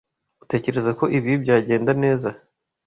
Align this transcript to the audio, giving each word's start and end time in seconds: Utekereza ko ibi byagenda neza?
Utekereza 0.43 0.91
ko 0.99 1.05
ibi 1.17 1.31
byagenda 1.43 1.91
neza? 2.03 2.29